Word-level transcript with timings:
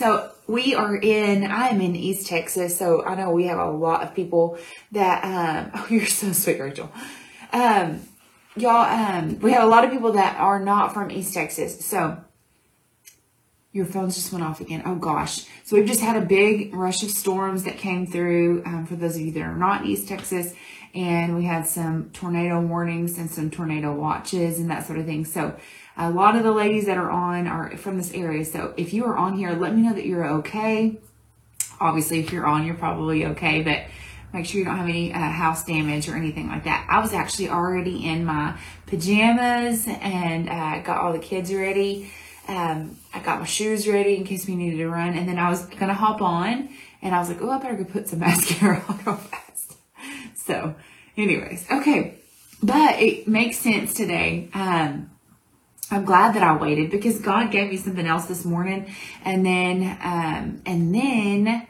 So 0.00 0.30
we 0.46 0.74
are 0.74 0.96
in, 0.96 1.44
I'm 1.44 1.82
in 1.82 1.94
East 1.94 2.26
Texas. 2.26 2.78
So 2.78 3.04
I 3.04 3.16
know 3.16 3.32
we 3.32 3.44
have 3.48 3.58
a 3.58 3.70
lot 3.70 4.02
of 4.02 4.14
people 4.14 4.56
that, 4.92 5.22
um, 5.22 5.72
oh, 5.74 5.86
you're 5.90 6.06
so 6.06 6.32
sweet, 6.32 6.58
Rachel. 6.58 6.90
Um, 7.52 8.00
y'all, 8.56 8.86
um, 8.86 9.38
we 9.40 9.52
have 9.52 9.62
a 9.62 9.66
lot 9.66 9.84
of 9.84 9.90
people 9.90 10.12
that 10.12 10.40
are 10.40 10.58
not 10.58 10.94
from 10.94 11.10
East 11.10 11.34
Texas. 11.34 11.84
So 11.84 12.16
your 13.72 13.86
phones 13.86 14.16
just 14.16 14.32
went 14.32 14.44
off 14.44 14.60
again. 14.60 14.82
Oh 14.84 14.96
gosh. 14.96 15.46
So 15.64 15.76
we've 15.76 15.86
just 15.86 16.00
had 16.00 16.20
a 16.20 16.26
big 16.26 16.74
rush 16.74 17.02
of 17.02 17.10
storms 17.10 17.64
that 17.64 17.78
came 17.78 18.06
through. 18.06 18.62
Um, 18.66 18.86
for 18.86 18.96
those 18.96 19.14
of 19.14 19.22
you 19.22 19.32
that 19.32 19.42
are 19.42 19.56
not 19.56 19.86
East 19.86 20.08
Texas, 20.08 20.52
and 20.94 21.36
we 21.36 21.44
had 21.44 21.66
some 21.66 22.10
tornado 22.10 22.60
warnings 22.60 23.16
and 23.16 23.30
some 23.30 23.50
tornado 23.50 23.94
watches 23.94 24.58
and 24.58 24.70
that 24.70 24.86
sort 24.86 24.98
of 24.98 25.06
thing. 25.06 25.24
So 25.24 25.56
a 25.96 26.10
lot 26.10 26.34
of 26.34 26.42
the 26.42 26.50
ladies 26.50 26.86
that 26.86 26.96
are 26.96 27.10
on 27.10 27.46
are 27.46 27.76
from 27.76 27.96
this 27.96 28.12
area. 28.12 28.44
So 28.44 28.74
if 28.76 28.92
you 28.92 29.04
are 29.04 29.16
on 29.16 29.36
here, 29.36 29.52
let 29.52 29.74
me 29.74 29.82
know 29.82 29.94
that 29.94 30.06
you're 30.06 30.26
okay. 30.38 30.98
Obviously, 31.78 32.20
if 32.20 32.32
you're 32.32 32.46
on, 32.46 32.66
you're 32.66 32.74
probably 32.74 33.26
okay, 33.26 33.62
but 33.62 33.84
make 34.32 34.46
sure 34.46 34.58
you 34.58 34.64
don't 34.64 34.76
have 34.76 34.88
any 34.88 35.12
uh, 35.12 35.18
house 35.18 35.64
damage 35.64 36.08
or 36.08 36.16
anything 36.16 36.48
like 36.48 36.64
that. 36.64 36.86
I 36.90 36.98
was 37.00 37.12
actually 37.12 37.50
already 37.50 38.04
in 38.06 38.24
my 38.24 38.58
pajamas 38.86 39.86
and 39.86 40.48
uh, 40.48 40.82
got 40.82 40.98
all 40.98 41.12
the 41.12 41.18
kids 41.20 41.54
ready. 41.54 42.10
Um, 42.50 42.98
I 43.14 43.20
got 43.20 43.38
my 43.38 43.46
shoes 43.46 43.86
ready 43.86 44.16
in 44.16 44.24
case 44.24 44.48
we 44.48 44.56
needed 44.56 44.78
to 44.78 44.88
run, 44.88 45.14
and 45.14 45.28
then 45.28 45.38
I 45.38 45.48
was 45.50 45.66
gonna 45.66 45.94
hop 45.94 46.20
on, 46.20 46.68
and 47.00 47.14
I 47.14 47.20
was 47.20 47.28
like, 47.28 47.40
"Oh, 47.40 47.48
I 47.48 47.58
better 47.58 47.76
go 47.76 47.84
put 47.84 48.08
some 48.08 48.18
mascara 48.18 48.82
on 48.88 48.98
real 49.06 49.16
fast." 49.16 49.76
So, 50.34 50.74
anyways, 51.16 51.70
okay, 51.70 52.16
but 52.60 53.00
it 53.00 53.28
makes 53.28 53.56
sense 53.58 53.94
today. 53.94 54.48
Um, 54.52 55.10
I'm 55.92 56.04
glad 56.04 56.34
that 56.34 56.42
I 56.42 56.56
waited 56.56 56.90
because 56.90 57.20
God 57.20 57.52
gave 57.52 57.70
me 57.70 57.76
something 57.76 58.04
else 58.04 58.26
this 58.26 58.44
morning, 58.44 58.92
and 59.24 59.46
then, 59.46 59.96
um, 60.02 60.60
and 60.66 60.92
then 60.92 61.68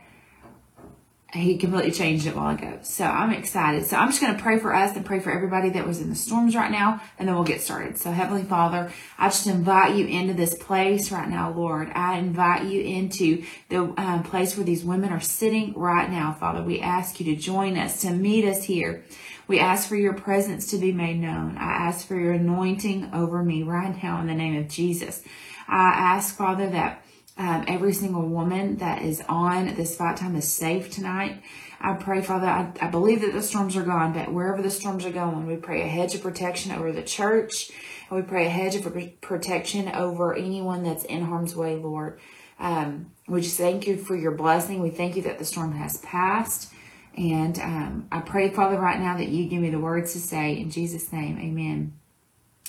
he 1.33 1.57
completely 1.59 1.93
changed 1.93 2.27
it 2.27 2.34
while 2.34 2.55
ago. 2.55 2.78
So 2.83 3.05
I'm 3.05 3.33
excited. 3.33 3.86
So 3.86 3.97
I'm 3.97 4.09
just 4.09 4.20
going 4.20 4.36
to 4.36 4.42
pray 4.42 4.59
for 4.59 4.75
us 4.75 4.97
and 4.97 5.06
pray 5.06 5.20
for 5.20 5.31
everybody 5.31 5.70
that 5.70 5.87
was 5.87 6.00
in 6.00 6.11
the 6.11 6.17
storms 6.17 6.56
right 6.56 6.70
now, 6.70 7.00
and 7.19 7.28
then 7.28 7.34
we'll 7.34 7.45
get 7.45 7.61
started. 7.61 7.98
So 7.98 8.11
Heavenly 8.11 8.42
Father, 8.42 8.91
I 9.17 9.28
just 9.28 9.47
invite 9.47 9.95
you 9.95 10.06
into 10.06 10.34
this 10.34 10.55
place 10.55 11.12
right 11.12 11.28
now, 11.28 11.53
Lord. 11.53 11.91
I 11.95 12.19
invite 12.19 12.64
you 12.64 12.81
into 12.83 13.45
the 13.69 13.95
um, 13.97 14.25
place 14.25 14.56
where 14.56 14.64
these 14.64 14.84
women 14.84 15.12
are 15.12 15.20
sitting 15.20 15.72
right 15.75 16.11
now, 16.11 16.33
Father. 16.33 16.62
We 16.62 16.81
ask 16.81 17.20
you 17.20 17.27
to 17.34 17.41
join 17.41 17.77
us, 17.77 18.00
to 18.00 18.11
meet 18.11 18.44
us 18.44 18.65
here. 18.65 19.05
We 19.47 19.61
ask 19.61 19.89
for 19.89 19.97
your 19.97 20.15
presence 20.15 20.70
to 20.70 20.78
be 20.78 20.92
made 20.92 21.20
known. 21.20 21.56
I 21.59 21.72
ask 21.89 22.06
for 22.06 22.15
your 22.15 22.33
anointing 22.33 23.11
over 23.12 23.42
me 23.42 23.62
right 23.62 24.00
now 24.03 24.20
in 24.20 24.27
the 24.27 24.34
name 24.34 24.56
of 24.56 24.69
Jesus. 24.69 25.22
I 25.69 25.91
ask, 25.91 26.37
Father, 26.37 26.70
that 26.70 27.05
um, 27.36 27.64
every 27.69 27.92
single 27.92 28.27
woman 28.27 28.77
that 28.77 29.03
is 29.03 29.23
on 29.28 29.75
this 29.75 29.97
fight 29.97 30.17
time 30.17 30.36
is 30.36 30.50
safe 30.50 30.91
tonight. 30.91 31.42
I 31.81 31.95
pray, 31.95 32.20
Father, 32.20 32.47
I, 32.47 32.72
I 32.81 32.89
believe 32.89 33.22
that 33.22 33.33
the 33.33 33.42
storms 33.42 33.77
are 33.77 33.83
gone, 33.83 34.12
but 34.12 34.33
wherever 34.33 34.61
the 34.61 34.70
storms 34.70 35.06
are 35.06 35.11
going, 35.11 35.47
we 35.47 35.56
pray 35.56 35.83
a 35.83 35.89
hedge 35.89 36.14
of 36.14 36.22
protection 36.22 36.72
over 36.72 36.92
the 36.92 37.03
church. 37.03 37.70
And 38.11 38.20
we 38.20 38.27
pray 38.27 38.47
a 38.47 38.50
hedge 38.50 38.75
of 38.75 39.20
protection 39.22 39.89
over 39.89 40.34
anyone 40.34 40.83
that's 40.83 41.05
in 41.05 41.25
harm's 41.25 41.56
way, 41.56 41.77
Lord. 41.77 42.20
Um, 42.59 43.12
we 43.27 43.41
just 43.41 43.56
thank 43.56 43.87
you 43.87 43.97
for 43.97 44.15
your 44.15 44.33
blessing. 44.33 44.83
We 44.83 44.91
thank 44.91 45.17
you 45.17 45.22
that 45.22 45.39
the 45.39 45.47
storm 45.47 45.72
has 45.72 45.97
passed. 45.98 46.70
And 47.17 47.59
um, 47.59 48.09
I 48.12 48.20
pray, 48.20 48.50
Father, 48.50 48.78
right 48.78 49.00
now 49.00 49.17
that 49.17 49.28
you 49.28 49.47
give 49.47 49.62
me 49.62 49.70
the 49.70 49.81
words 49.81 50.12
to 50.12 50.19
say 50.20 50.59
in 50.59 50.70
Jesus' 50.70 51.12
name. 51.12 51.39
Amen. 51.39 51.94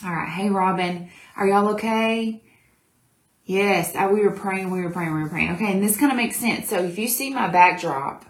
All 0.04 0.14
right. 0.14 0.30
Hey, 0.30 0.50
Robin, 0.50 1.10
are 1.36 1.48
y'all 1.48 1.68
okay? 1.70 2.42
Yes, 3.46 3.96
I, 3.96 4.08
we 4.08 4.22
were 4.22 4.32
praying, 4.32 4.70
we 4.70 4.82
were 4.82 4.92
praying, 4.92 5.14
we 5.14 5.24
were 5.24 5.30
praying. 5.30 5.52
Okay, 5.52 5.72
and 5.72 5.84
this 5.84 5.98
kind 5.98 6.12
of 6.12 6.18
makes 6.18 6.38
sense. 6.38 6.70
So 6.70 6.78
if 6.78 6.98
you 6.98 7.08
see 7.08 7.32
my 7.32 7.48
backdrop, 7.48 8.26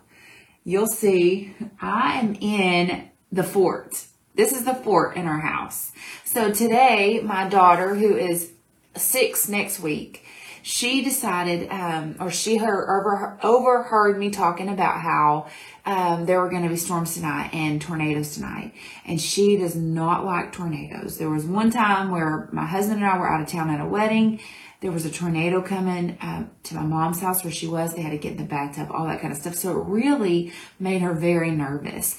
you'll 0.63 0.87
see 0.87 1.53
I 1.81 2.19
am 2.19 2.35
in 2.35 3.09
the 3.31 3.43
fort. 3.43 4.05
This 4.35 4.53
is 4.53 4.63
the 4.63 4.73
fort 4.73 5.17
in 5.17 5.27
our 5.27 5.39
house. 5.39 5.91
So 6.23 6.51
today, 6.51 7.19
my 7.23 7.49
daughter, 7.49 7.95
who 7.95 8.15
is 8.15 8.51
six 8.95 9.49
next 9.49 9.79
week, 9.79 10.25
she 10.63 11.03
decided, 11.03 11.69
um, 11.69 12.15
or 12.19 12.31
she 12.31 12.57
heard, 12.57 12.83
over, 12.83 13.39
overheard 13.43 14.17
me 14.17 14.29
talking 14.29 14.69
about 14.69 15.01
how 15.01 15.47
um, 15.85 16.25
there 16.25 16.39
were 16.39 16.49
going 16.49 16.63
to 16.63 16.69
be 16.69 16.75
storms 16.75 17.15
tonight 17.15 17.49
and 17.53 17.81
tornadoes 17.81 18.35
tonight. 18.35 18.73
And 19.05 19.19
she 19.19 19.57
does 19.57 19.75
not 19.75 20.25
like 20.25 20.51
tornadoes. 20.51 21.17
There 21.17 21.29
was 21.29 21.45
one 21.45 21.71
time 21.71 22.11
where 22.11 22.49
my 22.51 22.65
husband 22.65 22.97
and 23.01 23.05
I 23.05 23.17
were 23.17 23.31
out 23.31 23.41
of 23.41 23.47
town 23.47 23.69
at 23.69 23.81
a 23.81 23.85
wedding 23.85 24.39
there 24.81 24.91
was 24.91 25.05
a 25.05 25.11
tornado 25.11 25.61
coming 25.61 26.17
um, 26.21 26.49
to 26.63 26.75
my 26.75 26.81
mom's 26.81 27.21
house 27.21 27.43
where 27.43 27.53
she 27.53 27.67
was. 27.67 27.93
They 27.93 28.01
had 28.01 28.11
to 28.11 28.17
get 28.17 28.31
in 28.31 28.37
the 28.37 28.43
bathtub, 28.43 28.89
all 28.91 29.05
that 29.05 29.21
kind 29.21 29.31
of 29.31 29.39
stuff. 29.39 29.55
So 29.55 29.79
it 29.79 29.85
really 29.85 30.51
made 30.79 31.03
her 31.03 31.13
very 31.13 31.51
nervous. 31.51 32.17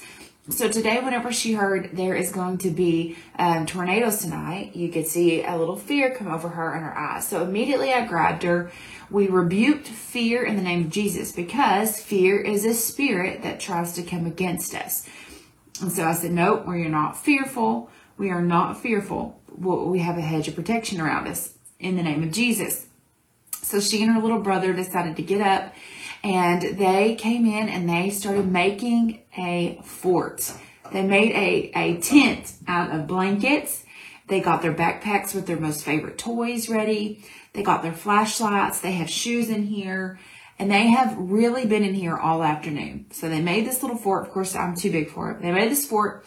So 0.49 0.67
today, 0.67 0.99
whenever 0.99 1.31
she 1.31 1.53
heard 1.53 1.91
there 1.93 2.15
is 2.15 2.29
going 2.33 2.57
to 2.59 2.69
be 2.69 3.15
um, 3.39 3.65
tornadoes 3.65 4.17
tonight, 4.17 4.75
you 4.75 4.89
could 4.89 5.07
see 5.07 5.41
a 5.41 5.55
little 5.55 5.77
fear 5.77 6.13
come 6.13 6.27
over 6.27 6.49
her 6.49 6.75
in 6.75 6.83
her 6.83 6.97
eyes. 6.97 7.25
So 7.25 7.43
immediately 7.43 7.93
I 7.93 8.05
grabbed 8.05 8.43
her. 8.43 8.69
We 9.09 9.29
rebuked 9.29 9.87
fear 9.87 10.43
in 10.43 10.57
the 10.57 10.61
name 10.61 10.81
of 10.81 10.89
Jesus 10.89 11.31
because 11.31 11.97
fear 12.01 12.37
is 12.41 12.65
a 12.65 12.73
spirit 12.73 13.41
that 13.43 13.61
tries 13.61 13.93
to 13.93 14.03
come 14.03 14.25
against 14.25 14.75
us. 14.75 15.07
And 15.81 15.89
so 15.89 16.03
I 16.03 16.13
said, 16.13 16.31
nope, 16.31 16.67
we 16.67 16.83
are 16.83 16.89
not 16.89 17.15
fearful. 17.15 17.89
We 18.17 18.29
are 18.29 18.41
not 18.41 18.81
fearful. 18.81 19.39
We 19.57 19.99
have 19.99 20.17
a 20.17 20.21
hedge 20.21 20.49
of 20.49 20.55
protection 20.55 20.99
around 20.99 21.29
us 21.29 21.53
in 21.79 21.95
the 21.95 22.03
name 22.03 22.21
of 22.21 22.33
Jesus. 22.33 22.87
So 23.61 23.79
she 23.79 24.03
and 24.03 24.11
her 24.11 24.21
little 24.21 24.41
brother 24.41 24.73
decided 24.73 25.15
to 25.15 25.23
get 25.23 25.39
up 25.39 25.73
and 26.23 26.77
they 26.77 27.15
came 27.15 27.45
in 27.45 27.67
and 27.67 27.89
they 27.89 28.09
started 28.09 28.51
making 28.51 29.23
a 29.37 29.81
fort. 29.83 30.53
They 30.91 31.03
made 31.03 31.31
a, 31.31 31.71
a 31.77 31.97
tent 31.99 32.53
out 32.67 32.91
of 32.91 33.07
blankets. 33.07 33.83
They 34.27 34.39
got 34.39 34.61
their 34.61 34.73
backpacks 34.73 35.35
with 35.35 35.47
their 35.47 35.59
most 35.59 35.83
favorite 35.83 36.17
toys 36.17 36.69
ready. 36.69 37.25
They 37.53 37.61
got 37.61 37.83
their 37.83 37.93
flashlights. 37.93 38.79
They 38.79 38.93
have 38.93 39.09
shoes 39.09 39.49
in 39.49 39.63
here. 39.63 40.19
And 40.59 40.71
they 40.71 40.87
have 40.87 41.17
really 41.17 41.65
been 41.65 41.83
in 41.83 41.95
here 41.95 42.15
all 42.15 42.43
afternoon. 42.43 43.07
So 43.11 43.27
they 43.27 43.41
made 43.41 43.65
this 43.65 43.81
little 43.81 43.97
fort. 43.97 44.25
Of 44.25 44.31
course, 44.31 44.55
I'm 44.55 44.75
too 44.75 44.91
big 44.91 45.09
for 45.09 45.31
it. 45.31 45.41
They 45.41 45.51
made 45.51 45.71
this 45.71 45.85
fort 45.85 46.25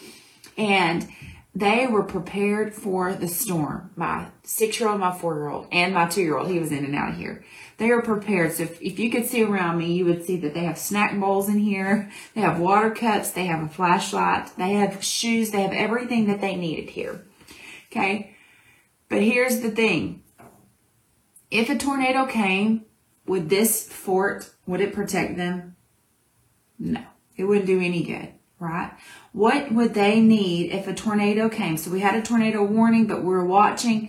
and 0.58 1.06
they 1.56 1.86
were 1.86 2.02
prepared 2.02 2.74
for 2.74 3.14
the 3.14 3.28
storm. 3.28 3.90
My 3.96 4.26
six 4.42 4.78
year 4.78 4.90
old, 4.90 5.00
my 5.00 5.16
four 5.16 5.36
year 5.36 5.48
old, 5.48 5.68
and 5.72 5.94
my 5.94 6.06
two 6.06 6.20
year 6.20 6.36
old, 6.36 6.50
he 6.50 6.58
was 6.58 6.70
in 6.70 6.84
and 6.84 6.94
out 6.94 7.12
of 7.12 7.16
here. 7.16 7.42
They 7.78 7.90
are 7.90 8.02
prepared. 8.02 8.52
So 8.52 8.64
if, 8.64 8.80
if 8.82 8.98
you 8.98 9.10
could 9.10 9.24
see 9.24 9.42
around 9.42 9.78
me, 9.78 9.94
you 9.94 10.04
would 10.04 10.26
see 10.26 10.36
that 10.40 10.52
they 10.52 10.64
have 10.64 10.76
snack 10.76 11.18
bowls 11.18 11.48
in 11.48 11.58
here. 11.58 12.10
They 12.34 12.42
have 12.42 12.60
water 12.60 12.90
cups. 12.90 13.30
They 13.30 13.46
have 13.46 13.62
a 13.62 13.70
flashlight. 13.70 14.50
They 14.58 14.74
have 14.74 15.02
shoes. 15.02 15.50
They 15.50 15.62
have 15.62 15.72
everything 15.72 16.26
that 16.26 16.42
they 16.42 16.56
needed 16.56 16.90
here. 16.90 17.24
Okay. 17.90 18.36
But 19.08 19.22
here's 19.22 19.60
the 19.60 19.70
thing. 19.70 20.24
If 21.50 21.70
a 21.70 21.78
tornado 21.78 22.26
came, 22.26 22.84
would 23.24 23.48
this 23.48 23.90
fort, 23.90 24.50
would 24.66 24.82
it 24.82 24.92
protect 24.92 25.38
them? 25.38 25.76
No, 26.78 27.02
it 27.34 27.44
wouldn't 27.44 27.66
do 27.66 27.80
any 27.80 28.02
good 28.02 28.34
right? 28.58 28.92
What 29.32 29.72
would 29.72 29.94
they 29.94 30.20
need 30.20 30.72
if 30.72 30.86
a 30.86 30.94
tornado 30.94 31.48
came? 31.48 31.76
So 31.76 31.90
we 31.90 32.00
had 32.00 32.14
a 32.14 32.22
tornado 32.22 32.64
warning, 32.64 33.06
but 33.06 33.22
we 33.22 33.34
are 33.34 33.44
watching. 33.44 34.08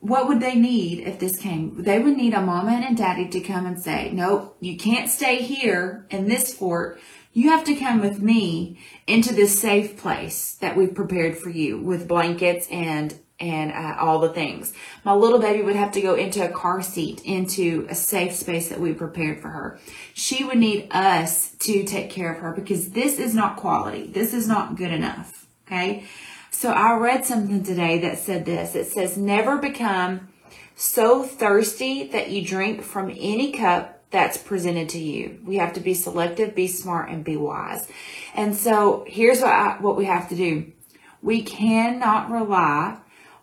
What 0.00 0.28
would 0.28 0.40
they 0.40 0.54
need 0.54 1.00
if 1.00 1.18
this 1.18 1.36
came? 1.36 1.82
They 1.82 1.98
would 1.98 2.16
need 2.16 2.34
a 2.34 2.40
mama 2.40 2.72
and 2.72 2.94
a 2.94 3.02
daddy 3.02 3.28
to 3.28 3.40
come 3.40 3.66
and 3.66 3.80
say, 3.80 4.10
nope, 4.12 4.56
you 4.60 4.76
can't 4.76 5.08
stay 5.08 5.42
here 5.42 6.06
in 6.10 6.28
this 6.28 6.52
fort. 6.52 7.00
You 7.32 7.50
have 7.50 7.64
to 7.64 7.74
come 7.74 8.00
with 8.00 8.20
me 8.20 8.78
into 9.06 9.34
this 9.34 9.58
safe 9.58 9.96
place 9.96 10.54
that 10.60 10.76
we've 10.76 10.94
prepared 10.94 11.36
for 11.36 11.48
you 11.48 11.80
with 11.80 12.06
blankets 12.06 12.68
and 12.70 13.18
and 13.40 13.72
uh, 13.72 13.96
all 13.98 14.20
the 14.20 14.28
things. 14.28 14.72
My 15.04 15.12
little 15.12 15.40
baby 15.40 15.62
would 15.62 15.76
have 15.76 15.92
to 15.92 16.00
go 16.00 16.14
into 16.14 16.44
a 16.44 16.52
car 16.52 16.82
seat, 16.82 17.20
into 17.24 17.86
a 17.90 17.94
safe 17.94 18.34
space 18.34 18.68
that 18.68 18.80
we 18.80 18.92
prepared 18.92 19.40
for 19.40 19.48
her. 19.48 19.78
She 20.14 20.44
would 20.44 20.58
need 20.58 20.88
us 20.92 21.50
to 21.60 21.84
take 21.84 22.10
care 22.10 22.32
of 22.32 22.40
her 22.40 22.52
because 22.52 22.90
this 22.90 23.18
is 23.18 23.34
not 23.34 23.56
quality. 23.56 24.06
This 24.06 24.32
is 24.32 24.46
not 24.46 24.76
good 24.76 24.92
enough. 24.92 25.46
Okay. 25.66 26.04
So 26.50 26.70
I 26.70 26.94
read 26.94 27.24
something 27.24 27.64
today 27.64 27.98
that 28.00 28.18
said 28.18 28.44
this. 28.44 28.76
It 28.76 28.86
says, 28.86 29.18
never 29.18 29.58
become 29.58 30.28
so 30.76 31.24
thirsty 31.24 32.06
that 32.08 32.30
you 32.30 32.44
drink 32.44 32.82
from 32.82 33.10
any 33.10 33.52
cup 33.52 34.02
that's 34.10 34.38
presented 34.38 34.88
to 34.90 34.98
you. 35.00 35.40
We 35.44 35.56
have 35.56 35.72
to 35.72 35.80
be 35.80 35.94
selective, 35.94 36.54
be 36.54 36.68
smart, 36.68 37.10
and 37.10 37.24
be 37.24 37.36
wise. 37.36 37.88
And 38.34 38.54
so 38.54 39.04
here's 39.08 39.40
what, 39.40 39.50
I, 39.50 39.76
what 39.80 39.96
we 39.96 40.04
have 40.04 40.28
to 40.28 40.36
do. 40.36 40.72
We 41.20 41.42
cannot 41.42 42.30
rely 42.30 42.98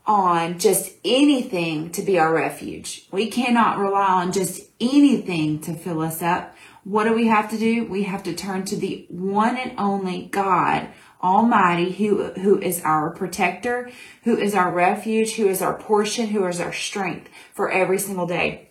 on 0.06 0.59
just 0.59 0.92
anything 1.06 1.92
to 1.92 2.01
be 2.01 2.18
our 2.18 2.33
refuge. 2.33 3.07
We 3.12 3.30
cannot 3.30 3.77
rely 3.77 4.24
on 4.24 4.31
just 4.31 4.62
anything 4.80 5.59
to 5.62 5.74
fill 5.74 6.01
us 6.01 6.21
up. 6.21 6.56
What 6.83 7.03
do 7.03 7.13
we 7.13 7.27
have 7.27 7.50
to 7.51 7.57
do? 7.57 7.86
We 7.86 8.03
have 8.03 8.24
to 8.24 8.33
turn 8.33 8.65
to 8.65 8.75
the 8.75 9.06
one 9.09 9.57
and 9.57 9.74
only 9.77 10.25
God 10.25 10.88
Almighty, 11.21 11.92
who, 11.92 12.31
who 12.33 12.59
is 12.59 12.81
our 12.81 13.12
protector, 13.12 13.92
who 14.24 14.38
is 14.38 14.56
our 14.56 14.71
refuge, 14.71 15.36
who 15.36 15.48
is 15.48 15.62
our 15.62 15.77
portion, 15.77 16.27
who 16.27 16.45
is 16.48 16.59
our 16.59 16.74
strength 16.74 17.30
for 17.53 17.71
every 17.71 18.00
single 18.00 18.25
day. 18.25 18.69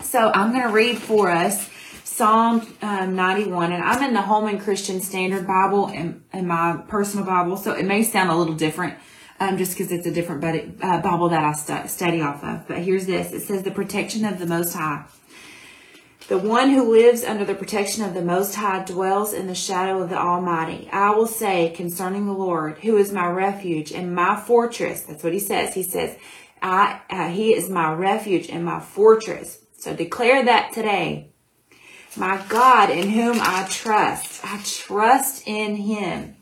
So 0.00 0.30
I'm 0.32 0.52
going 0.52 0.62
to 0.62 0.72
read 0.72 0.98
for 0.98 1.30
us 1.30 1.68
Psalm 2.04 2.76
um, 2.82 3.16
91, 3.16 3.72
and 3.72 3.82
I'm 3.82 4.02
in 4.04 4.14
the 4.14 4.22
Holman 4.22 4.60
Christian 4.60 5.00
Standard 5.00 5.46
Bible 5.46 5.86
and, 5.88 6.22
and 6.32 6.46
my 6.46 6.76
personal 6.86 7.26
Bible, 7.26 7.56
so 7.56 7.72
it 7.72 7.84
may 7.84 8.02
sound 8.02 8.30
a 8.30 8.36
little 8.36 8.54
different 8.54 8.94
um, 9.40 9.56
just 9.56 9.76
because 9.76 9.90
it's 9.90 10.06
a 10.06 10.12
different 10.12 10.44
uh, 10.82 11.00
Bible 11.00 11.30
that 11.30 11.42
I 11.42 11.52
stu- 11.52 11.88
study 11.88 12.20
off 12.20 12.44
of. 12.44 12.68
But 12.68 12.78
here's 12.78 13.06
this 13.06 13.32
it 13.32 13.40
says, 13.40 13.62
The 13.62 13.70
protection 13.70 14.24
of 14.24 14.38
the 14.38 14.46
Most 14.46 14.74
High. 14.74 15.04
The 16.28 16.38
one 16.38 16.70
who 16.70 16.92
lives 16.92 17.24
under 17.24 17.44
the 17.44 17.56
protection 17.56 18.04
of 18.04 18.14
the 18.14 18.22
Most 18.22 18.54
High 18.54 18.84
dwells 18.84 19.32
in 19.32 19.48
the 19.48 19.54
shadow 19.54 20.00
of 20.00 20.10
the 20.10 20.18
Almighty. 20.18 20.88
I 20.92 21.10
will 21.10 21.26
say 21.26 21.70
concerning 21.70 22.26
the 22.26 22.32
Lord, 22.32 22.78
who 22.78 22.96
is 22.98 23.10
my 23.10 23.26
refuge 23.26 23.90
and 23.90 24.14
my 24.14 24.36
fortress. 24.36 25.02
That's 25.02 25.24
what 25.24 25.32
he 25.32 25.40
says. 25.40 25.74
He 25.74 25.82
says, 25.82 26.16
I, 26.62 27.00
uh, 27.10 27.28
he 27.30 27.54
is 27.54 27.68
my 27.68 27.92
refuge 27.92 28.48
and 28.48 28.64
my 28.64 28.78
fortress. 28.78 29.58
So 29.78 29.96
declare 29.96 30.44
that 30.44 30.72
today. 30.72 31.32
My 32.16 32.44
God 32.48 32.90
in 32.90 33.08
whom 33.08 33.38
I 33.40 33.66
trust. 33.68 34.44
I 34.44 34.60
trust 34.64 35.48
in 35.48 35.76
him. 35.76 36.36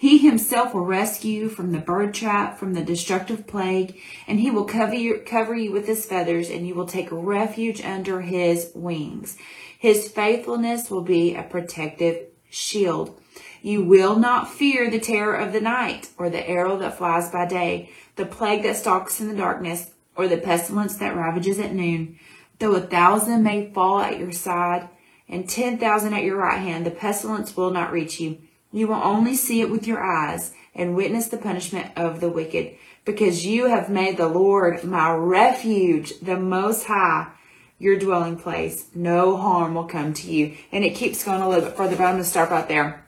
He 0.00 0.18
himself 0.18 0.74
will 0.74 0.84
rescue 0.84 1.32
you 1.32 1.48
from 1.48 1.72
the 1.72 1.80
bird 1.80 2.14
trap, 2.14 2.56
from 2.56 2.74
the 2.74 2.84
destructive 2.84 3.48
plague, 3.48 4.00
and 4.28 4.38
he 4.38 4.48
will 4.48 4.64
cover 4.64 4.94
you, 4.94 5.20
cover 5.26 5.56
you 5.56 5.72
with 5.72 5.88
his 5.88 6.06
feathers, 6.06 6.50
and 6.50 6.64
you 6.64 6.76
will 6.76 6.86
take 6.86 7.08
refuge 7.10 7.80
under 7.80 8.20
his 8.20 8.70
wings. 8.76 9.36
His 9.76 10.06
faithfulness 10.06 10.88
will 10.88 11.02
be 11.02 11.34
a 11.34 11.42
protective 11.42 12.28
shield. 12.48 13.20
You 13.60 13.82
will 13.82 14.16
not 14.16 14.48
fear 14.48 14.88
the 14.88 15.00
terror 15.00 15.34
of 15.34 15.52
the 15.52 15.60
night, 15.60 16.10
or 16.16 16.30
the 16.30 16.48
arrow 16.48 16.78
that 16.78 16.96
flies 16.96 17.28
by 17.30 17.46
day, 17.46 17.90
the 18.14 18.24
plague 18.24 18.62
that 18.62 18.76
stalks 18.76 19.20
in 19.20 19.26
the 19.26 19.34
darkness, 19.34 19.90
or 20.14 20.28
the 20.28 20.38
pestilence 20.38 20.96
that 20.98 21.16
ravages 21.16 21.58
at 21.58 21.74
noon. 21.74 22.20
Though 22.60 22.76
a 22.76 22.80
thousand 22.80 23.42
may 23.42 23.72
fall 23.72 23.98
at 23.98 24.20
your 24.20 24.30
side, 24.30 24.90
and 25.28 25.48
ten 25.48 25.76
thousand 25.76 26.14
at 26.14 26.22
your 26.22 26.36
right 26.36 26.60
hand, 26.60 26.86
the 26.86 26.92
pestilence 26.92 27.56
will 27.56 27.72
not 27.72 27.90
reach 27.90 28.20
you. 28.20 28.38
You 28.72 28.88
will 28.88 29.02
only 29.02 29.34
see 29.34 29.60
it 29.60 29.70
with 29.70 29.86
your 29.86 30.02
eyes 30.02 30.52
and 30.74 30.94
witness 30.94 31.28
the 31.28 31.38
punishment 31.38 31.90
of 31.96 32.20
the 32.20 32.28
wicked, 32.28 32.76
because 33.04 33.46
you 33.46 33.66
have 33.66 33.88
made 33.88 34.16
the 34.16 34.28
Lord 34.28 34.84
my 34.84 35.12
refuge, 35.12 36.18
the 36.20 36.36
Most 36.36 36.84
High, 36.84 37.32
your 37.78 37.98
dwelling 37.98 38.36
place. 38.36 38.86
No 38.94 39.36
harm 39.36 39.74
will 39.74 39.86
come 39.86 40.12
to 40.14 40.30
you. 40.30 40.56
And 40.72 40.84
it 40.84 40.94
keeps 40.94 41.24
going 41.24 41.40
a 41.40 41.48
little 41.48 41.64
bit 41.64 41.76
further, 41.76 41.96
but 41.96 42.04
I'm 42.04 42.14
going 42.14 42.22
to 42.22 42.28
start 42.28 42.50
right 42.50 42.68
there. 42.68 43.04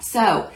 So, 0.00 0.50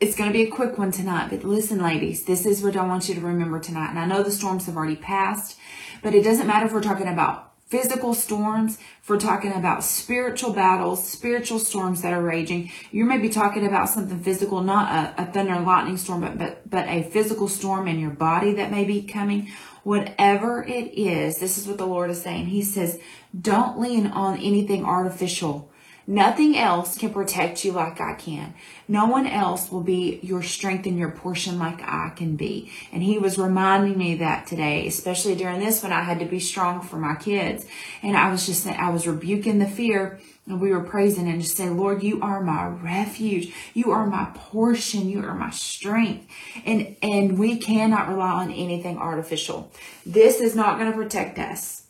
it's 0.00 0.16
going 0.16 0.28
to 0.28 0.32
be 0.32 0.42
a 0.42 0.50
quick 0.50 0.78
one 0.78 0.90
tonight, 0.90 1.30
but 1.30 1.44
listen, 1.44 1.80
ladies, 1.80 2.24
this 2.24 2.44
is 2.44 2.60
what 2.60 2.76
I 2.76 2.84
want 2.84 3.08
you 3.08 3.14
to 3.14 3.20
remember 3.20 3.60
tonight. 3.60 3.90
And 3.90 4.00
I 4.00 4.04
know 4.04 4.24
the 4.24 4.32
storms 4.32 4.66
have 4.66 4.76
already 4.76 4.96
passed, 4.96 5.56
but 6.02 6.12
it 6.12 6.24
doesn't 6.24 6.48
matter 6.48 6.66
if 6.66 6.72
we're 6.72 6.82
talking 6.82 7.06
about 7.06 7.51
physical 7.72 8.12
storms, 8.12 8.76
if 9.02 9.08
we're 9.08 9.18
talking 9.18 9.50
about 9.50 9.82
spiritual 9.82 10.52
battles, 10.52 11.08
spiritual 11.08 11.58
storms 11.58 12.02
that 12.02 12.12
are 12.12 12.20
raging, 12.20 12.70
you 12.90 13.02
may 13.02 13.16
be 13.16 13.30
talking 13.30 13.66
about 13.66 13.88
something 13.88 14.22
physical, 14.22 14.60
not 14.60 14.92
a, 15.18 15.22
a 15.22 15.32
thunder 15.32 15.54
and 15.54 15.64
lightning 15.64 15.96
storm, 15.96 16.20
but, 16.20 16.36
but, 16.36 16.68
but 16.68 16.86
a 16.86 17.02
physical 17.04 17.48
storm 17.48 17.88
in 17.88 17.98
your 17.98 18.10
body 18.10 18.52
that 18.52 18.70
may 18.70 18.84
be 18.84 19.00
coming. 19.00 19.48
Whatever 19.84 20.62
it 20.62 20.92
is, 20.92 21.38
this 21.38 21.56
is 21.56 21.66
what 21.66 21.78
the 21.78 21.86
Lord 21.86 22.10
is 22.10 22.20
saying. 22.20 22.48
He 22.48 22.60
says, 22.60 23.00
don't 23.40 23.80
lean 23.80 24.08
on 24.08 24.38
anything 24.38 24.84
artificial 24.84 25.71
Nothing 26.06 26.56
else 26.56 26.98
can 26.98 27.12
protect 27.12 27.64
you 27.64 27.72
like 27.72 28.00
I 28.00 28.14
can. 28.14 28.54
No 28.88 29.06
one 29.06 29.26
else 29.26 29.70
will 29.70 29.82
be 29.82 30.18
your 30.22 30.42
strength 30.42 30.86
and 30.86 30.98
your 30.98 31.10
portion 31.10 31.58
like 31.58 31.80
I 31.82 32.12
can 32.16 32.36
be. 32.36 32.72
And 32.92 33.02
he 33.02 33.18
was 33.18 33.38
reminding 33.38 33.96
me 33.96 34.16
that 34.16 34.46
today, 34.46 34.86
especially 34.86 35.36
during 35.36 35.60
this 35.60 35.82
when 35.82 35.92
I 35.92 36.02
had 36.02 36.18
to 36.18 36.24
be 36.24 36.40
strong 36.40 36.82
for 36.82 36.96
my 36.96 37.14
kids. 37.14 37.66
And 38.02 38.16
I 38.16 38.30
was 38.30 38.46
just, 38.46 38.66
I 38.66 38.90
was 38.90 39.06
rebuking 39.06 39.58
the 39.60 39.66
fear 39.66 40.20
and 40.46 40.60
we 40.60 40.72
were 40.72 40.82
praising 40.82 41.28
and 41.28 41.40
just 41.40 41.56
say, 41.56 41.68
Lord, 41.68 42.02
you 42.02 42.20
are 42.20 42.42
my 42.42 42.66
refuge. 42.66 43.54
You 43.74 43.92
are 43.92 44.06
my 44.06 44.30
portion. 44.34 45.08
You 45.08 45.24
are 45.24 45.34
my 45.34 45.50
strength. 45.50 46.26
And, 46.66 46.96
and 47.00 47.38
we 47.38 47.58
cannot 47.58 48.08
rely 48.08 48.32
on 48.32 48.50
anything 48.50 48.98
artificial. 48.98 49.70
This 50.04 50.40
is 50.40 50.56
not 50.56 50.78
going 50.78 50.90
to 50.90 50.96
protect 50.96 51.38
us 51.38 51.81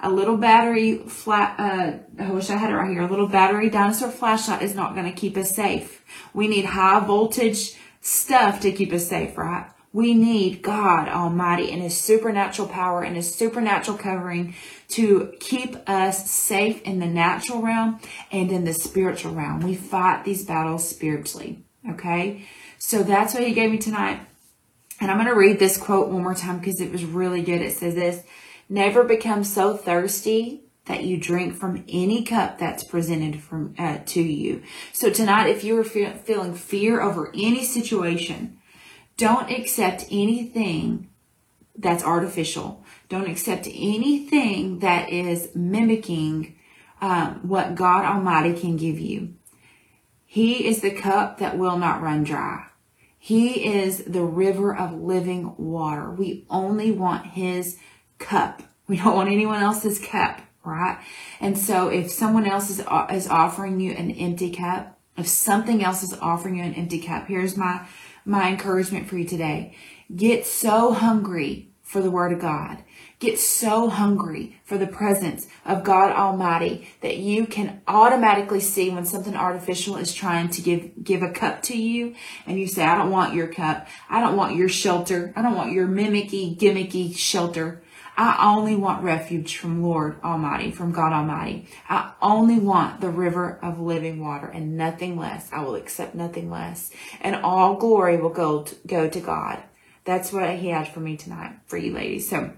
a 0.00 0.10
little 0.10 0.36
battery 0.36 0.98
flat, 0.98 1.58
uh, 1.58 2.22
I 2.22 2.30
wish 2.30 2.50
I 2.50 2.56
had 2.56 2.70
it 2.70 2.74
right 2.74 2.90
here. 2.90 3.02
A 3.02 3.10
little 3.10 3.26
battery 3.26 3.68
dinosaur 3.68 4.10
flashlight 4.10 4.62
is 4.62 4.74
not 4.74 4.94
going 4.94 5.06
to 5.06 5.12
keep 5.12 5.36
us 5.36 5.54
safe. 5.54 6.04
We 6.32 6.48
need 6.48 6.66
high 6.66 7.00
voltage 7.00 7.74
stuff 8.00 8.60
to 8.60 8.72
keep 8.72 8.92
us 8.92 9.08
safe, 9.08 9.36
right? 9.36 9.70
We 9.92 10.14
need 10.14 10.62
God 10.62 11.08
Almighty 11.08 11.72
and 11.72 11.82
His 11.82 11.98
supernatural 11.98 12.68
power 12.68 13.02
and 13.02 13.16
His 13.16 13.34
supernatural 13.34 13.98
covering 13.98 14.54
to 14.90 15.32
keep 15.40 15.76
us 15.88 16.30
safe 16.30 16.82
in 16.82 17.00
the 17.00 17.06
natural 17.06 17.62
realm 17.62 17.98
and 18.30 18.50
in 18.52 18.64
the 18.64 18.74
spiritual 18.74 19.34
realm. 19.34 19.60
We 19.60 19.74
fight 19.74 20.24
these 20.24 20.44
battles 20.44 20.88
spiritually. 20.88 21.64
Okay. 21.90 22.46
So 22.78 23.02
that's 23.02 23.34
what 23.34 23.42
He 23.42 23.54
gave 23.54 23.70
me 23.70 23.78
tonight. 23.78 24.20
And 25.00 25.10
I'm 25.10 25.16
going 25.16 25.28
to 25.28 25.34
read 25.34 25.58
this 25.58 25.78
quote 25.78 26.08
one 26.08 26.22
more 26.22 26.34
time 26.34 26.58
because 26.58 26.80
it 26.80 26.92
was 26.92 27.04
really 27.04 27.42
good. 27.42 27.62
It 27.62 27.76
says 27.76 27.94
this. 27.94 28.22
Never 28.68 29.04
become 29.04 29.44
so 29.44 29.76
thirsty 29.76 30.62
that 30.86 31.04
you 31.04 31.16
drink 31.16 31.54
from 31.54 31.84
any 31.88 32.24
cup 32.24 32.58
that's 32.58 32.82
presented 32.84 33.42
from 33.42 33.74
uh, 33.78 33.98
to 34.06 34.22
you. 34.22 34.62
So 34.92 35.10
tonight, 35.10 35.48
if 35.48 35.62
you 35.62 35.78
are 35.78 35.84
fe- 35.84 36.18
feeling 36.24 36.54
fear 36.54 37.00
over 37.00 37.30
any 37.34 37.64
situation, 37.64 38.58
don't 39.16 39.50
accept 39.50 40.06
anything 40.10 41.08
that's 41.76 42.04
artificial. 42.04 42.84
Don't 43.08 43.28
accept 43.28 43.66
anything 43.66 44.80
that 44.80 45.10
is 45.10 45.50
mimicking 45.54 46.56
um, 47.00 47.40
what 47.46 47.74
God 47.74 48.04
Almighty 48.04 48.58
can 48.58 48.76
give 48.76 48.98
you. 48.98 49.34
He 50.24 50.66
is 50.66 50.80
the 50.80 50.90
cup 50.90 51.38
that 51.38 51.56
will 51.56 51.78
not 51.78 52.02
run 52.02 52.24
dry. 52.24 52.66
He 53.18 53.66
is 53.66 54.04
the 54.04 54.24
river 54.24 54.74
of 54.74 54.92
living 54.92 55.54
water. 55.56 56.10
We 56.10 56.46
only 56.50 56.90
want 56.90 57.26
His 57.26 57.78
cup. 58.18 58.62
We 58.86 58.96
don't 58.96 59.14
want 59.14 59.30
anyone 59.30 59.62
else's 59.62 59.98
cup, 59.98 60.40
right? 60.64 60.98
And 61.40 61.58
so 61.58 61.88
if 61.88 62.10
someone 62.10 62.46
else 62.46 62.70
is, 62.70 62.80
is 63.10 63.28
offering 63.28 63.80
you 63.80 63.92
an 63.92 64.10
empty 64.12 64.50
cup, 64.50 64.98
if 65.16 65.26
something 65.26 65.82
else 65.82 66.02
is 66.02 66.14
offering 66.14 66.56
you 66.56 66.62
an 66.62 66.74
empty 66.74 67.00
cup, 67.00 67.26
here's 67.26 67.56
my, 67.56 67.86
my 68.24 68.50
encouragement 68.50 69.08
for 69.08 69.18
you 69.18 69.26
today. 69.26 69.74
Get 70.14 70.46
so 70.46 70.92
hungry 70.94 71.68
for 71.82 72.00
the 72.02 72.10
word 72.10 72.32
of 72.32 72.38
God. 72.38 72.84
Get 73.18 73.38
so 73.38 73.88
hungry 73.88 74.60
for 74.62 74.78
the 74.78 74.86
presence 74.86 75.48
of 75.64 75.82
God 75.82 76.12
Almighty 76.12 76.86
that 77.00 77.16
you 77.16 77.46
can 77.46 77.80
automatically 77.88 78.60
see 78.60 78.90
when 78.90 79.06
something 79.06 79.34
artificial 79.34 79.96
is 79.96 80.14
trying 80.14 80.50
to 80.50 80.62
give, 80.62 81.02
give 81.02 81.22
a 81.22 81.32
cup 81.32 81.62
to 81.62 81.76
you 81.76 82.14
and 82.46 82.60
you 82.60 82.66
say, 82.66 82.84
I 82.84 82.94
don't 82.94 83.10
want 83.10 83.34
your 83.34 83.48
cup. 83.48 83.88
I 84.08 84.20
don't 84.20 84.36
want 84.36 84.54
your 84.54 84.68
shelter. 84.68 85.32
I 85.34 85.42
don't 85.42 85.56
want 85.56 85.72
your 85.72 85.88
mimicky, 85.88 86.56
gimmicky 86.56 87.16
shelter. 87.16 87.82
I 88.18 88.52
only 88.52 88.74
want 88.74 89.04
refuge 89.04 89.58
from 89.58 89.80
Lord 89.80 90.20
Almighty, 90.24 90.72
from 90.72 90.90
God 90.90 91.12
Almighty. 91.12 91.68
I 91.88 92.14
only 92.20 92.58
want 92.58 93.00
the 93.00 93.10
river 93.10 93.60
of 93.62 93.78
living 93.78 94.18
water 94.18 94.48
and 94.48 94.76
nothing 94.76 95.16
less. 95.16 95.48
I 95.52 95.62
will 95.62 95.76
accept 95.76 96.16
nothing 96.16 96.50
less. 96.50 96.90
And 97.20 97.36
all 97.36 97.76
glory 97.76 98.16
will 98.16 98.30
go 98.30 98.64
to, 98.64 98.76
go 98.88 99.08
to 99.08 99.20
God. 99.20 99.62
That's 100.04 100.32
what 100.32 100.56
he 100.56 100.70
had 100.70 100.88
for 100.88 100.98
me 100.98 101.16
tonight, 101.16 101.58
for 101.66 101.76
you 101.76 101.94
ladies. 101.94 102.28
So 102.28 102.50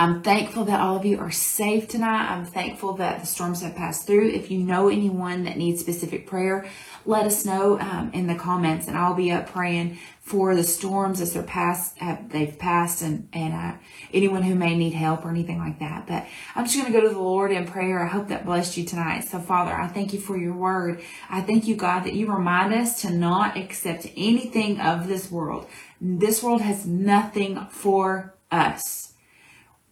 I'm 0.00 0.22
thankful 0.22 0.64
that 0.66 0.80
all 0.80 0.94
of 0.94 1.04
you 1.04 1.18
are 1.18 1.32
safe 1.32 1.88
tonight. 1.88 2.30
I'm 2.30 2.44
thankful 2.44 2.92
that 2.94 3.18
the 3.18 3.26
storms 3.26 3.62
have 3.62 3.74
passed 3.74 4.06
through. 4.06 4.28
If 4.28 4.48
you 4.48 4.60
know 4.60 4.88
anyone 4.88 5.42
that 5.42 5.56
needs 5.56 5.80
specific 5.80 6.24
prayer, 6.24 6.68
let 7.04 7.26
us 7.26 7.44
know 7.44 7.80
um, 7.80 8.12
in 8.14 8.28
the 8.28 8.36
comments, 8.36 8.86
and 8.86 8.96
I'll 8.96 9.14
be 9.14 9.32
up 9.32 9.50
praying 9.50 9.98
for 10.20 10.54
the 10.54 10.62
storms 10.62 11.20
as 11.20 11.32
they're 11.32 11.42
past, 11.42 11.98
have, 11.98 12.30
they've 12.30 12.56
passed, 12.56 13.02
and 13.02 13.28
and 13.32 13.52
uh, 13.52 13.76
anyone 14.14 14.44
who 14.44 14.54
may 14.54 14.76
need 14.76 14.92
help 14.92 15.24
or 15.24 15.30
anything 15.30 15.58
like 15.58 15.80
that. 15.80 16.06
But 16.06 16.26
I'm 16.54 16.64
just 16.64 16.76
going 16.76 16.92
to 16.92 16.96
go 16.96 17.04
to 17.04 17.12
the 17.12 17.20
Lord 17.20 17.50
in 17.50 17.66
prayer. 17.66 18.04
I 18.04 18.06
hope 18.06 18.28
that 18.28 18.46
blessed 18.46 18.76
you 18.76 18.84
tonight. 18.84 19.22
So, 19.22 19.40
Father, 19.40 19.72
I 19.72 19.88
thank 19.88 20.12
you 20.12 20.20
for 20.20 20.38
your 20.38 20.54
word. 20.54 21.02
I 21.28 21.40
thank 21.40 21.66
you, 21.66 21.74
God, 21.74 22.04
that 22.04 22.14
you 22.14 22.32
remind 22.32 22.72
us 22.72 23.02
to 23.02 23.10
not 23.10 23.56
accept 23.56 24.06
anything 24.16 24.80
of 24.80 25.08
this 25.08 25.28
world. 25.28 25.66
This 26.00 26.40
world 26.40 26.60
has 26.60 26.86
nothing 26.86 27.66
for 27.72 28.36
us. 28.52 29.14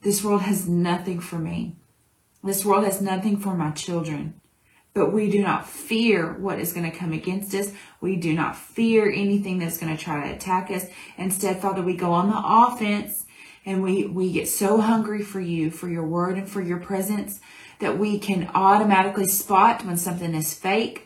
This 0.06 0.22
world 0.22 0.42
has 0.42 0.68
nothing 0.68 1.18
for 1.18 1.36
me. 1.36 1.74
This 2.44 2.64
world 2.64 2.84
has 2.84 3.02
nothing 3.02 3.38
for 3.38 3.56
my 3.56 3.72
children. 3.72 4.40
But 4.94 5.12
we 5.12 5.28
do 5.28 5.42
not 5.42 5.68
fear 5.68 6.34
what 6.34 6.60
is 6.60 6.72
going 6.72 6.88
to 6.88 6.96
come 6.96 7.12
against 7.12 7.52
us. 7.56 7.72
We 8.00 8.14
do 8.14 8.32
not 8.32 8.54
fear 8.54 9.10
anything 9.10 9.58
that's 9.58 9.78
going 9.78 9.96
to 9.96 10.00
try 10.00 10.28
to 10.28 10.32
attack 10.32 10.70
us. 10.70 10.86
Instead, 11.18 11.60
Father, 11.60 11.82
we 11.82 11.96
go 11.96 12.12
on 12.12 12.30
the 12.30 12.40
offense 12.40 13.26
and 13.64 13.82
we, 13.82 14.06
we 14.06 14.30
get 14.30 14.46
so 14.46 14.80
hungry 14.80 15.24
for 15.24 15.40
you, 15.40 15.72
for 15.72 15.88
your 15.88 16.06
word 16.06 16.38
and 16.38 16.48
for 16.48 16.62
your 16.62 16.78
presence 16.78 17.40
that 17.80 17.98
we 17.98 18.20
can 18.20 18.48
automatically 18.54 19.26
spot 19.26 19.84
when 19.84 19.96
something 19.96 20.36
is 20.36 20.54
fake 20.54 21.05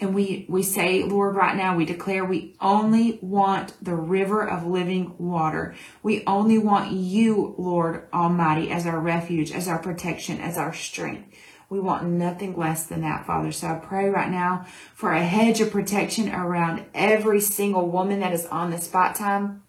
And 0.00 0.14
we, 0.14 0.46
we 0.48 0.62
say, 0.62 1.02
Lord, 1.02 1.36
right 1.36 1.54
now, 1.54 1.76
we 1.76 1.84
declare 1.84 2.24
we 2.24 2.56
only 2.58 3.18
want 3.20 3.74
the 3.84 3.94
river 3.94 4.48
of 4.48 4.66
living 4.66 5.14
water. 5.18 5.74
We 6.02 6.24
only 6.26 6.56
want 6.56 6.92
you, 6.92 7.54
Lord 7.58 8.08
Almighty, 8.12 8.70
as 8.70 8.86
our 8.86 8.98
refuge, 8.98 9.52
as 9.52 9.68
our 9.68 9.78
protection, 9.78 10.40
as 10.40 10.56
our 10.56 10.72
strength. 10.72 11.36
We 11.68 11.80
want 11.80 12.06
nothing 12.06 12.56
less 12.56 12.86
than 12.86 13.02
that, 13.02 13.26
Father. 13.26 13.52
So 13.52 13.68
I 13.68 13.74
pray 13.74 14.08
right 14.08 14.30
now 14.30 14.66
for 14.94 15.12
a 15.12 15.22
hedge 15.22 15.60
of 15.60 15.70
protection 15.70 16.32
around 16.34 16.86
every 16.94 17.40
single 17.40 17.88
woman 17.88 18.20
that 18.20 18.32
is 18.32 18.46
on 18.46 18.70
this 18.70 18.88
fight 18.88 19.14
time 19.14 19.62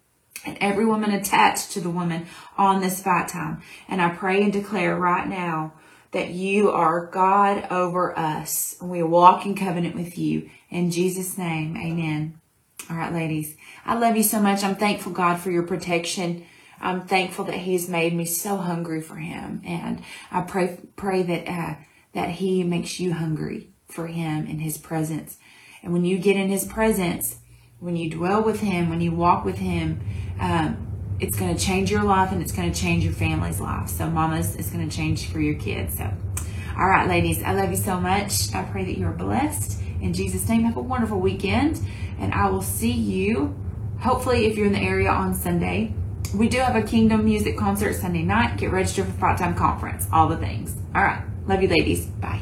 and 0.45 0.57
every 0.59 0.85
woman 0.85 1.11
attached 1.11 1.71
to 1.73 1.81
the 1.81 1.89
woman 1.89 2.25
on 2.57 2.81
this 2.81 3.03
fight 3.03 3.27
time. 3.27 3.61
And 3.88 4.01
I 4.01 4.09
pray 4.09 4.41
and 4.41 4.51
declare 4.51 4.95
right 4.95 5.27
now 5.27 5.73
that 6.12 6.30
you 6.30 6.70
are 6.72 7.08
God 7.08 7.68
over 7.72 8.18
us. 8.18 8.75
And 8.82 8.89
we 8.89 9.01
walk 9.01 9.46
in 9.46 9.56
covenant 9.56 9.96
with 9.96 10.18
you. 10.18 10.50
In 10.70 10.91
Jesus' 10.91 11.38
name, 11.38 11.77
amen. 11.77 12.39
All 12.89 12.98
right, 12.98 13.13
ladies. 13.13 13.56
I 13.86 13.98
love 13.98 14.18
you 14.18 14.24
so 14.24 14.39
much. 14.39 14.63
I'm 14.63 14.75
thankful, 14.75 15.13
God, 15.13 15.39
for 15.39 15.51
your 15.51 15.63
protection. 15.63 16.46
I'm 16.82 17.01
thankful 17.08 17.46
that 17.46 17.56
He's 17.56 17.88
made 17.88 18.13
me 18.13 18.25
so 18.25 18.58
hungry 18.58 19.01
for 19.01 19.15
Him. 19.15 19.62
And 19.65 20.01
I 20.32 20.41
pray, 20.41 20.80
pray 20.96 21.24
that, 21.24 21.48
uh, 21.48 21.75
that 22.13 22.30
He 22.30 22.63
makes 22.63 23.00
you 23.00 23.13
hungry 23.13 23.70
for 23.88 24.08
Him 24.08 24.48
in 24.48 24.60
His 24.60 24.77
presence. 24.77 25.38
And 25.84 25.94
when 25.94 26.06
you 26.06 26.18
get 26.18 26.36
in 26.36 26.50
His 26.50 26.65
presence, 26.65 27.38
when 27.80 27.96
you 27.96 28.10
dwell 28.10 28.44
with 28.44 28.60
Him, 28.60 28.89
when 28.89 29.01
you 29.01 29.12
walk 29.12 29.46
with 29.46 29.60
Him, 29.60 30.01
um, 30.39 30.90
it's 31.22 31.38
going 31.38 31.56
to 31.56 31.63
change 31.63 31.92
your 31.92 32.04
life 32.04 32.32
and 32.32 32.42
it's 32.42 32.51
going 32.51 32.72
to 32.72 32.78
change 32.78 33.04
your 33.04 33.13
family's 33.13 33.62
life. 33.62 33.88
So, 33.88 34.10
mamas, 34.10 34.56
it's 34.56 34.72
going 34.72 34.88
to 34.90 34.94
change 34.94 35.28
for 35.28 35.40
your 35.40 35.54
kids. 35.54 35.98
So, 35.98 36.12
all 36.78 36.90
right, 36.90 37.08
ladies, 37.08 37.44
I 37.44 37.54
love 37.54 37.70
you 37.70 37.78
so 37.78 38.00
much. 38.00 38.54
I 38.54 38.63
pray 38.63 38.84
that 38.86 38.98
you're 38.98 39.12
blessed. 39.12 39.80
In 40.01 40.13
Jesus' 40.13 40.50
name, 40.50 40.63
have 40.63 40.78
a 40.78 40.82
wonderful 40.82 41.20
weekend. 41.20 41.80
And 42.20 42.34
I 42.34 42.50
will 42.50 42.63
see 42.63 42.92
you, 42.92 43.56
hopefully, 44.00 44.48
if 44.48 44.58
you're 44.58 44.66
in 44.66 44.74
the 44.74 44.82
area 44.82 45.10
on 45.10 45.36
Sunday. 45.36 45.94
We 46.36 46.50
do 46.50 46.58
have 46.58 46.75
a 46.75 46.82
Kingdom 46.82 47.25
Music 47.25 47.58
concert 47.58 47.94
Sunday 47.94 48.24
night. 48.24 48.58
Get 48.58 48.72
registered 48.72 49.06
for 49.06 49.13
part 49.13 49.38
time 49.38 49.54
Conference. 49.54 50.08
All 50.12 50.28
the 50.28 50.38
things. 50.38 50.75
All 50.96 51.04
right. 51.04 51.24
Love 51.46 51.62
you, 51.62 51.68
ladies. 51.68 52.06
Bye. 52.06 52.42